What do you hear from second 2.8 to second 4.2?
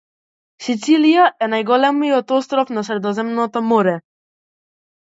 Средоземното Море.